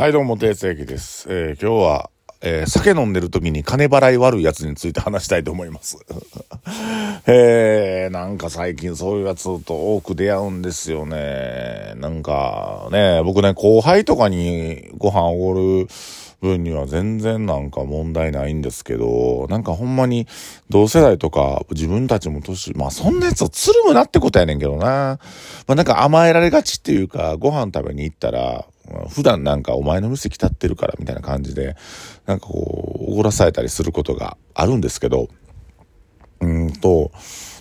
[0.00, 1.26] はい、どうも、定世紀です。
[1.28, 2.10] えー今日は、
[2.40, 5.98] えー酒飲んでる時に金払い悪いやつについて話したいと思います。
[7.28, 11.92] えーなんか最近そういうやつと多く出会うんですよね。
[11.96, 15.86] なんかね、僕ね、後輩とかにご飯おごる
[16.40, 20.26] 分には全然なんか問題ないんですけど、なんかほんまに
[20.70, 25.18] 同世代とか自分たちも年、まあそんなやつをつるむなってことやねんけどな。
[25.66, 28.64] まあなんか甘えられがちっていうか、ご飯食べに行ったら、
[29.08, 31.76] 普段なんかお前の店来たってるからみたいな感じで、
[32.26, 35.28] なんかこう、おごらされたりすることがあるんですけど、
[36.40, 37.12] うんと、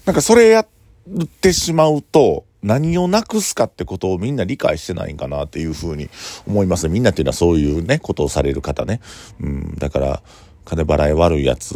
[0.06, 0.68] なんかそれやっ
[1.42, 6.10] てしまうと、何をなくすかってことをみんな理解してないんかなっていうふうに
[6.46, 6.90] 思います。
[6.90, 9.00] みんなっていうのはそういうね、ことをされる方ね。
[9.40, 10.22] うん、だから、
[10.66, 11.76] 金払い悪いやつ、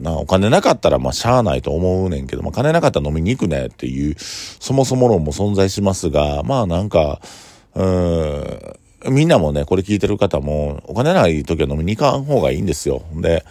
[0.00, 7.20] な、お金なかったらまあしゃあないと思うねんけど、まあ金なかったら飲みに行くねっていう、そもそも論も存在しますが、まあなんか、
[7.74, 13.02] うん、みんなもね、これ聞いてる方も、お金ない時は飲みに行かん方がいいんですよ。
[13.14, 13.44] で、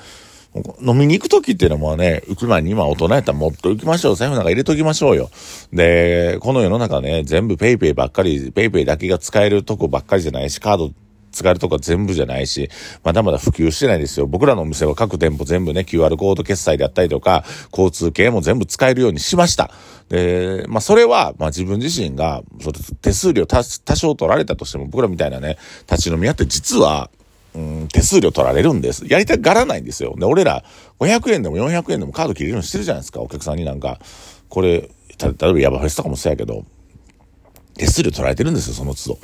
[0.86, 4.16] 飲みに行く時っていうのもね、行く前に今大人やったらもっと行きましょう。
[4.16, 5.30] 財布なんか入れときましょうよ。
[5.72, 10.92] で、この世の中ね、全部 paypay ばっかり、paypay だけが使えるとこばっかりじゃないし、カード
[11.31, 12.69] 使えるとこは全部じゃないし、
[13.03, 14.27] まだまだ普及してないですよ。
[14.27, 19.71] 僕らのお店は各店舗全部ね、QR コード決済であったりとか、交通系も全部使えるようにしました。
[20.09, 25.57] で、まあそれは、まあ自分自身が、それ手数料多少取られたとしても、僕らみたいなね、
[25.89, 27.09] 立ち飲み屋って実は、
[27.53, 29.05] うん、手数料取られるんです。
[29.07, 30.15] やりたがらないんですよ。
[30.17, 30.63] で、俺ら、
[30.99, 33.19] 500円でも400円でもカード切れるようにしてるじゃないですか。
[33.19, 33.99] お客さんになんか、
[34.47, 36.65] これ、例えばヤバフェスとかもそうやけど、
[37.77, 39.19] 手数料取られてるんですよ、その都度。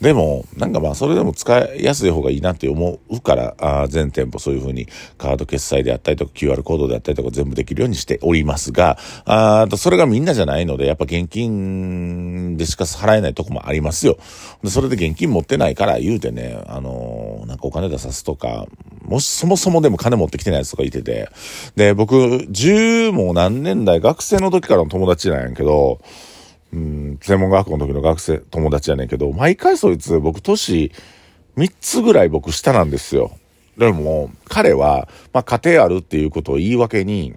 [0.00, 14.18] でも、なんかまあ、それでも使いやすい方がいいなって思うから、あ全店舗そういう風にカード決済であったりとか QR コードであったりとか全部できるようにしておりますが、あそれがみんなじゃないので、やっぱ現金でしか払えないとこもありますよ。
[14.66, 18.66] それで現金持ってないから言うてね、あのーなんかお金出さすとか、
[19.02, 21.30] もしそもそもでも金持ってきてないやつとかいてて、
[21.76, 26.00] で、僕、十も何年代、学生の時からの友達なんやけど、
[26.72, 30.92] うん、専門学校の時の学生、友達やねんけど、毎回そいつ、僕、年、
[31.56, 33.32] 3つぐらい僕下なんですよ。
[33.78, 37.34] でも、彼は、まあ、家庭あるっていうことを言い訳に、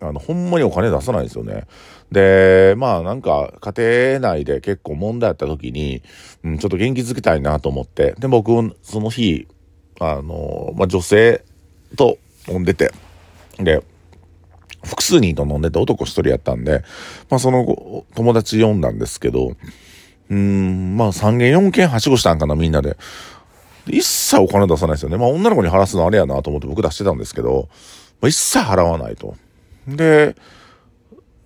[0.00, 1.66] あの、ほんまにお金出さないんですよね。
[2.10, 6.02] で、まあ、なんか、家庭内で結構問題あった時に、
[6.42, 8.50] うん、ちょっと元気づけたいなと思って、で、僕、
[8.82, 9.46] その日、
[10.00, 11.44] あの、まあ、女性
[11.96, 12.18] と
[12.48, 12.92] 飲んでて、
[13.58, 13.82] で、
[14.84, 16.84] 複数人と飲んでて男一人やったんで、
[17.30, 19.56] まあその後、友達呼んだんですけど、
[20.30, 22.96] うん、まあ3軒4軒はしごしたんかな、みんなで。
[23.86, 25.18] 一切お金出さないですよね。
[25.18, 27.68] まあ女の子に払すのあれやなと思って僕出してたんですけど、
[28.20, 29.36] まあ、一切払わないと。
[29.86, 30.34] で、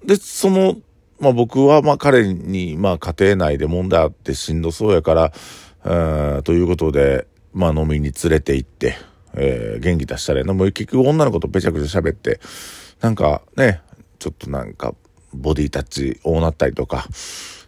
[0.05, 0.77] で、その、
[1.21, 5.33] まあ僕はまあ彼に、まあ家庭内で問題あってしんどそうやから、
[5.85, 8.97] えーということで、まあ飲みに連れて行って、
[9.35, 12.41] えー元気出したら、もう結局女の子とべちゃくちゃ喋って、
[13.01, 13.81] なんかね、
[14.19, 14.95] ちょっとなんか、
[15.33, 17.07] ボディタッチ、大なったりとか、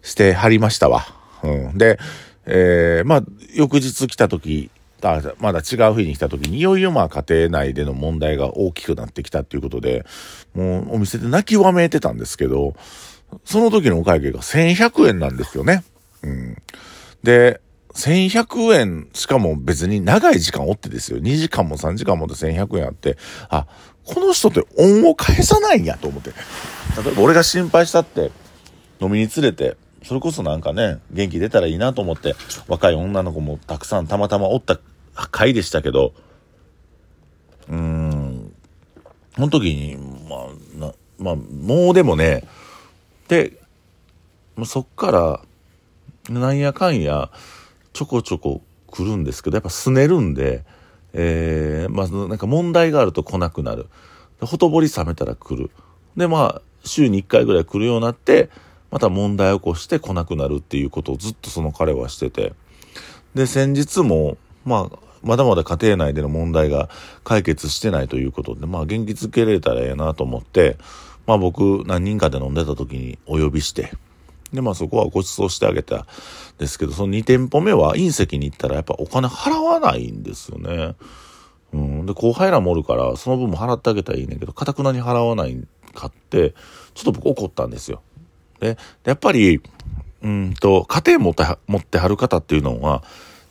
[0.02, 1.06] してはりましたわ。
[1.42, 1.78] うん。
[1.78, 1.98] で、
[2.46, 3.22] えー、まあ、
[3.54, 4.70] 翌日来た時、
[5.38, 10.04] まだ違う日に来た時に、いよいよまあ家庭内での問題が大きくなってきたっていうことで、
[10.54, 12.74] もうお店で泣きわめいてたんですけど、
[13.44, 15.84] その時のお会計が1100円なんですよね。
[16.22, 16.56] うん。
[17.22, 17.60] で、
[17.94, 21.18] 1100円、しかも別に長い時間おってですよ。
[21.18, 23.16] 2時間も3時間もで1100円あって、
[23.48, 23.66] あ、
[24.04, 26.30] この人って恩を返さないんやと思って。
[26.30, 28.30] 例えば俺が心配したって、
[29.00, 32.34] 飲みに連れて、それこそなんかね、元気出たらいいなと思って、
[32.68, 34.78] 若い女の子もたくさんたまたまおった
[35.14, 36.12] 回でしたけど、
[37.68, 38.52] うーん、
[39.36, 39.96] その時に、
[40.28, 42.44] まあ、な、まあ、もうでもね、
[43.28, 43.52] で、
[44.64, 45.40] そっから、
[46.28, 47.30] なんやかんや、
[47.92, 50.64] ちょこちょこ来るんですけど、やっぱ拗ねるんで、
[51.12, 53.86] えー、まあ、なんか問題があると来なくなる。
[54.40, 55.70] ほとぼり冷めたら来る。
[56.16, 58.50] で、まあ、週に1回ぐらい来るようになって、
[58.90, 62.54] また問題起こして来なくなるっていうことをずっとその彼はしてて。
[63.34, 66.88] で、先日も、まあ、まだまだ家庭内での問題が
[67.24, 70.78] 解決してないということで、まあ、元気づけれたらええなと思って、
[71.26, 73.92] まあ僕何人かで飲んでた時にお呼びして、
[74.52, 76.06] で、まあそこはご馳走してあげたん
[76.58, 80.96] ですけど、その2店舗目は隕石に行ったらやっぱお金払わないんですよね。
[81.72, 82.06] うん。
[82.06, 85.56] で、後輩らもおるから、その分も払ってあげたらいいねんけど、かたくなに払わない
[85.94, 86.54] かって、
[86.94, 88.02] ちょっと僕怒ったんですよ。
[88.58, 89.60] で、やっぱり、
[90.22, 93.02] うんと、家庭持って持ってはる方っていうのは、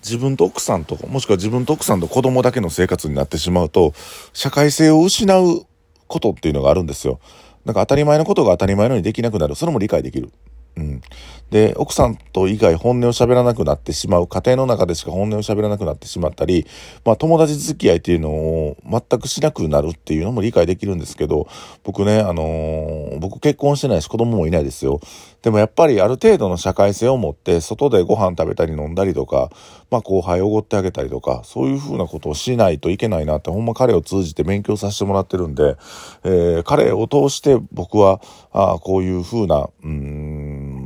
[0.02, 3.94] 自分と奥さんと、もしくは自分と奥さんと子供だけの生活になってしまうと、
[4.34, 5.66] 社会性を失う
[6.08, 7.20] ことっていうのがあるんですよ。
[7.66, 9.56] なんか当たり前のことが当たり前のようにできなくなる。
[9.56, 10.32] それも理解できる。
[10.78, 11.02] うん。
[11.50, 16.68] で、奥さんと以外本音を喋らなくなってしまう、家庭の中でしか本音を喋らなくなってしまったり、
[17.04, 21.48] まあ友達付き合いっていうのを全くしなくなるっていうのも理解できるんですけど、
[21.84, 25.00] 僕ね、あのー、僕結婚してないし子供もいないですよ。
[25.42, 29.50] でもやっぱりある程度の社会性を持って、外でご飯食べたり飲んだりとか、
[29.90, 35.78] まあ後輩おごってあげたりとか、そういうふうなことをしないといけないなって、ほんま彼を通じて勉強させてもらってるんで、
[36.24, 40.39] えー、彼を通して僕は、ああ、こういうふうな、うん、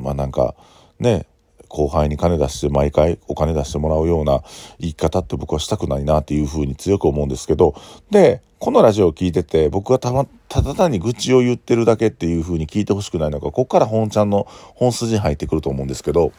[0.03, 0.55] まあなんか、
[0.99, 1.25] ね、
[1.67, 4.43] 後輩に金出して毎回お金出してもらうような
[4.79, 7.73] 言い方って僕はしたくないなっていうふうに強く思うんですけど、
[8.11, 14.45] で、このラジオを聞いてて僕がたま、ただ単に愚痴を言ってるだけっていうふうに聞いてほしくないのか、ここから本ちゃんの
[14.75, 16.31] 本筋入ってくると思うんですけど、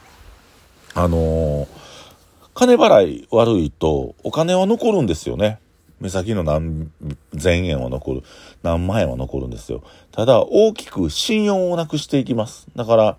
[0.95, 1.67] あのー、
[2.55, 5.59] 金払い悪いとお金は残るんですよね。
[6.01, 6.93] 目先の何
[7.37, 8.23] 千円は残る。
[8.63, 9.83] 何万円は残るんですよ。
[10.13, 12.69] ただ、大きく信用をなくしていきます。
[12.77, 13.17] だから、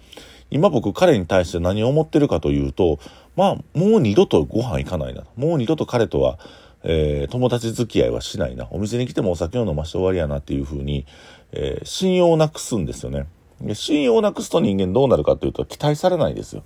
[0.56, 2.98] 今僕彼に対して何を思ってるかというと、
[3.36, 5.24] まあ、もう二度とご飯行かないな。
[5.36, 6.40] もう二度と彼とは、
[6.84, 8.66] えー、友達付き合いはしないな。
[8.72, 11.06] お店に来てもお酒を飲まして終わりやなっていうふうに、
[11.52, 13.28] えー、信用をなくすんですよね。
[13.60, 16.64] で信用をなくすと人間どうなるかというと、期待されないですよ。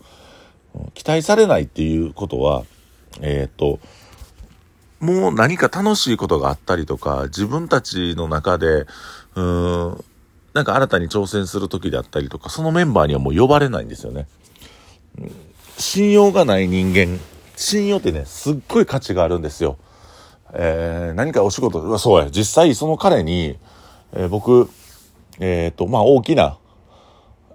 [0.93, 2.65] 期待されないっていうことは、
[3.21, 3.79] えっ、と、
[4.99, 10.05] もう何か楽しいことがあったりとか、自分たちの中で、うーん、
[10.53, 14.27] なんか新たに挑戦する時であったりとか、そのメンバーにはもう呼ばれないんですよね。
[15.77, 17.19] 信用がない人間、
[17.55, 19.77] 信用ってね、すっごい価値があるんですよ。
[20.53, 23.57] えー、何かお仕事、そうや、実際その彼に、
[24.13, 24.69] えー、僕、
[25.39, 26.57] えっ、ー、と、まあ大きな、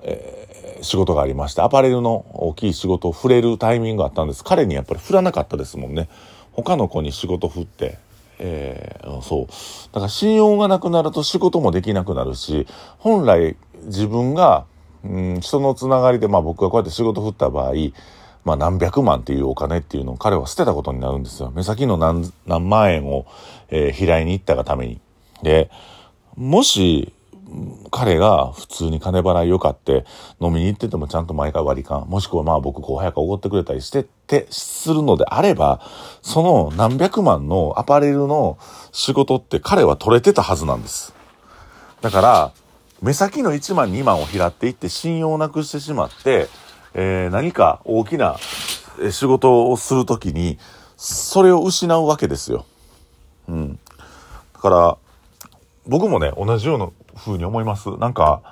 [0.02, 4.44] え、仕事がありまして、アパレルの大きい仕事を触れるタイミングがあったんです。
[4.44, 6.08] 彼にやっぱり振らなかったですもんね。
[6.52, 7.98] 他の子に仕事振って、
[8.46, 9.46] えー、そう。
[9.92, 12.66] だから信用がなくなると仕事もできなくなるし、
[12.98, 13.56] 本来
[13.86, 14.66] 自分が、
[15.02, 17.72] うん、人のつながりで、まあ僕がこうやって仕事振った場合、
[18.44, 21.52] まあ何百万っていうお金っていうのを彼は捨てたことになるんですよ。
[21.54, 23.24] 目先の何、何万円を、
[23.70, 25.00] えー、平井に行ったがために。
[25.42, 25.70] で、
[26.36, 27.14] もし、
[27.90, 30.04] 彼が普通に金払いよかって
[30.40, 35.80] 飲みに行っててもちゃんと毎回割り勘、もしくはまあ僕後輩がおごってくれたりしてって、するのであれば、
[36.22, 38.58] その何百万のアパレルの
[38.92, 41.14] 仕事って彼は取れてたはずなんです。
[42.00, 42.52] だから、
[43.02, 46.48] 目先の1万2万を拾っていって信用をなくしてしまって、
[46.94, 48.36] えー、何か大きな
[49.10, 50.58] 仕事をするときに、
[50.96, 52.66] それを失うわけですよ。
[53.48, 53.78] うん。
[54.54, 54.96] だから、
[55.86, 57.96] 僕もね、同じような風に思います。
[57.98, 58.42] なんか、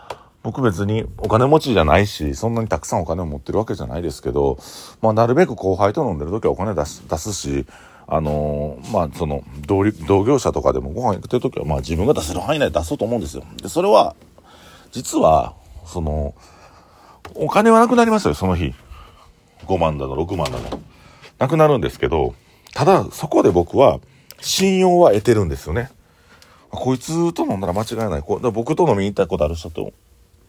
[0.42, 4.58] 僕別にお金持ちじゃないし、そんなにたくさんお金を持ってるわけじゃないですけど、
[5.00, 7.64] まあなるべく後輩と飲んでる時はお金出す、出すし、
[8.08, 13.44] あのー、まあその同、同業者とかでもご飯行くってる時は、まあ自分が出せる範囲内で出そうと思うんですよ。
[13.62, 14.16] で、それは、
[14.90, 15.54] 実は、
[15.86, 16.34] その、
[17.34, 18.74] お金はなくなりますよ、その日。
[19.66, 20.80] 5万だの、6万だの。
[21.38, 22.34] なくなるんですけど、
[22.74, 24.00] ただ、そこで僕は、
[24.40, 25.90] 信用は得てるんですよね。
[26.72, 28.22] こいつと飲んだら間違いない。
[28.22, 29.92] こ僕と飲みに行ったことある人と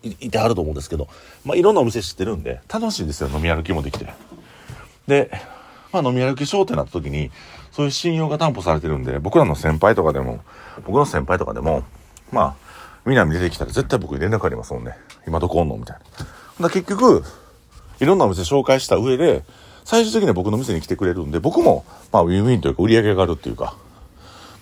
[0.03, 1.07] いてはると思うんですけど、
[1.45, 4.07] まあ、いろんなお店知ってるんで、楽しいんですよ、飲み歩きもできて。
[5.07, 5.31] で、
[5.91, 7.29] まあ、飲み歩き商店になった時に、
[7.71, 10.39] そういう信用が担保されてるんで、僕らの先輩とかでも、
[10.85, 11.83] 僕の先輩とかでも、
[12.31, 12.55] まあ、
[13.05, 14.95] 南出てきたら絶対僕に連絡ありますもんね。
[15.27, 15.97] 今どこおんのみたい
[16.59, 16.67] な。
[16.67, 17.23] だ結局、
[17.99, 19.43] いろんなお店紹介した上で、
[19.85, 23.75] 最終的には僕の店に来てくれるんで、僕も、まあ、ウィンウィンというか売り上げが上がるっていうか、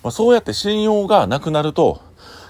[0.02, 2.00] まあ、そうやって信用がなくなると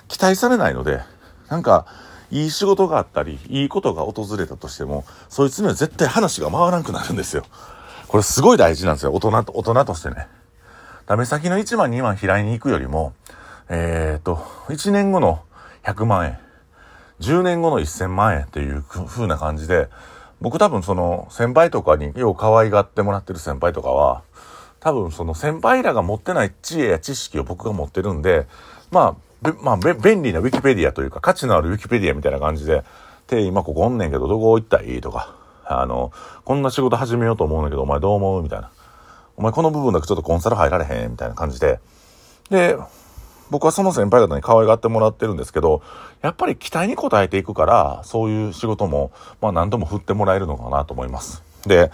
[0.09, 1.01] 期待されないので、
[1.49, 1.87] なんか、
[2.31, 7.45] いい仕事があったり、いいことが訪れたとしても、そいつには絶対話が回らなくなるんですよ。
[8.09, 9.13] これすごい大事なんですよ。
[9.13, 10.29] 大人と、大人としてね。
[11.07, 13.13] ダメ先の1万2万平井に行くよりも、
[13.69, 14.37] えー、っと、
[14.69, 15.43] 1年後の
[15.85, 16.39] 100万円、
[17.21, 19.89] 10年後の1000万円っていう風な感じで、
[20.41, 24.23] 僕多分その先輩とかによう可愛がってもらってる先輩とかは、
[24.83, 28.49] 多分その先輩らが持ってない知恵や知識を僕が持ってるんで、
[28.91, 32.83] まあ、まあ、便利なウィキペディアというか価値のあるウィキペディアみたいな感じで、
[33.29, 34.99] で、今ここおんねんけどどこ行ったらい？
[34.99, 36.13] いとか、あの、
[36.45, 38.43] こんな仕事始めようと思うんだけどお前どう思う？
[38.43, 38.73] みたいな。
[39.37, 41.13] お前この部分だけちょっとコンサル入られへん？
[41.13, 41.79] みたいな感じで。
[42.51, 42.77] で、
[43.51, 45.83] 僕はその先輩方に可愛がってもらってるんですけど、
[46.23, 51.45] やっぱり期待に応えていくから、そういう仕事も、まあ何度も振ってもらえるのかなと思います。
[51.67, 51.93] で、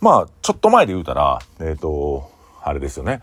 [0.00, 2.29] まあ、ちょっと前で言うたら、えっ、ー、と、
[2.62, 3.22] あれですよね。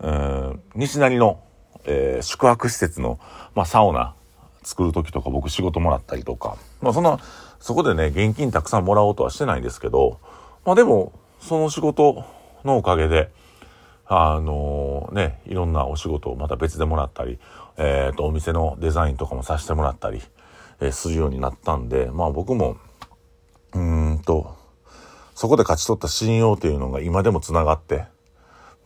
[0.00, 1.40] うん、西成の、
[1.84, 3.18] えー、宿泊施設の、
[3.54, 4.14] まあ、サウナ
[4.62, 7.18] 作る時とか僕仕事もらったりとか、まあ、そんな、
[7.60, 10.20] そこでね、現金たくさんもらおうとはしてないんですけど、
[10.64, 12.24] まあ、でも、その仕事
[12.64, 13.30] のおかげで、
[14.06, 17.38] あのー、ね、いろんなお仕事をまた別でもらったり、
[17.76, 20.22] えっ、ー、と、お店のデザインとかもさせてもらったり、
[20.80, 22.76] えー、するようになったんで、まあ僕も、
[23.72, 24.56] うーんと、
[25.34, 28.04] そこで勝ち取った信用っていうのが今でも繋がって、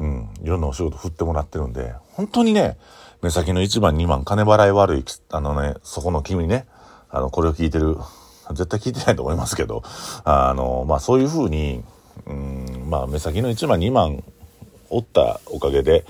[0.00, 2.78] うん、いろんなお仕事振ってもらってるんで、本当にね、
[3.22, 6.66] 目先の1番2番金払い悪い、あのね、そこの君ね、
[7.10, 7.96] あの、これを聞いてる、
[8.50, 9.82] 絶対聞いてないと思いますけど、
[10.24, 11.84] あの、まあそういうふうに、
[12.26, 14.24] うん、まあ目先の1番2番
[14.88, 16.06] おったおかげで、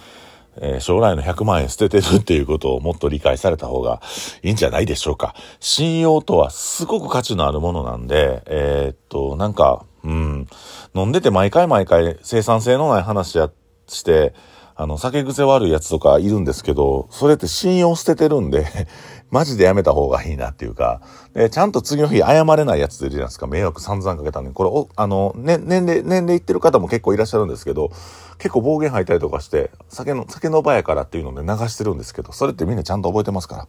[0.56, 4.00] えー、将来の100万円捨ててるっていうことをもっと理解された方が
[4.42, 5.34] いいんじゃないでしょうか。
[5.58, 10.46] 信用とはすごく価値のあるものなんで、えー、っと、なんか、うん、
[10.94, 13.50] 飲んでて毎回毎回生産性のない話や
[13.96, 14.34] して、
[14.76, 18.66] あの、酒癖悪いやつとかいるんですけど、それって信用捨ててるんで
[19.30, 21.02] マジでやめた方がいいなっていうか、
[21.34, 23.46] で、ちゃんと次の日謝れないやついるじゃないですか。
[23.46, 24.54] 迷惑散々かけたのに。
[24.54, 27.90] これ、お、あの、ね、年齢、年齢いってる方も結構いらっしゃるんですけど、
[28.38, 33.68] 結構暴言吐いたりとかして、酒の、酒の場やからっていうので流してるんですけど、それってみんなちゃんと覚えてますから。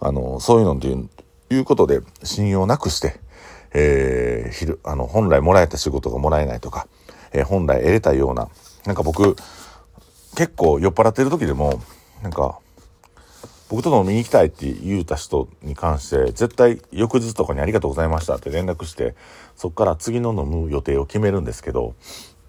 [0.00, 1.08] あの、そういうのっていう、
[1.50, 3.20] いうことで信用なくして、
[3.74, 6.88] えー、昼、あの、本来もらえた仕事がもらえないとか、
[7.32, 8.48] えー、本来得れたような、
[8.88, 9.36] なんか僕、
[10.34, 11.82] 結構酔っ払ってる時でも、
[12.22, 12.58] なんか、
[13.68, 19.14] 僕と飲みに行きたいって言うた人に関して、絶対翌日とかにありがとうございましたって連絡して、
[19.56, 21.96] そっから次の飲む予定を決めるんですけど、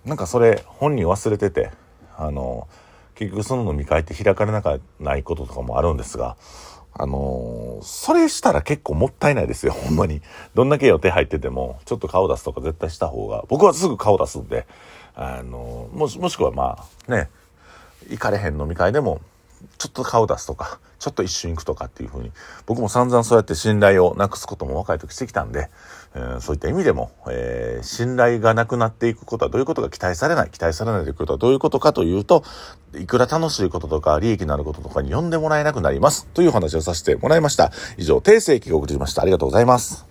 [0.06, 1.72] なんかそれ本人忘れてて、
[2.16, 2.70] あの、
[3.16, 6.38] 結局その飲み会って開かれなかないこととかもあるんですが、
[6.94, 10.22] あの、それしたら結構もったいないですよ、ほんまに。
[10.54, 14.68] どんだけ予定入ってても、ちょっと顔出すとか絶対した方が、僕はすぐ顔出すんで、
[15.22, 17.30] あの、もし、くはまあ、ね、
[18.10, 19.20] 行かれへん飲み会でも、
[19.78, 22.32] ちょっと顔出すとか、ちょっと一瞬行くとかっていう風に、
[22.66, 25.70] 僕も散々そうやって信頼をなくすことも若い時してきたんで、
[26.16, 32.46] えー、そういった意味でも、えー、信頼がなくなっていくことはどういうことが期待されない、期待されないということはどういうことかというと、
[32.98, 36.28] いくら楽しいこととか利益のあることとかに呼んでもらえなくなります。
[36.28, 37.74] という話をさせてもらいました。
[37.98, 39.22] 以上、訂正記が送りました。
[39.22, 40.09] ありがとうございます。